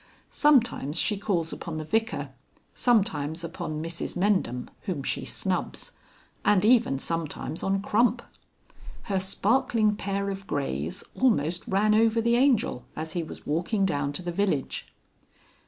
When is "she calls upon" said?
0.97-1.77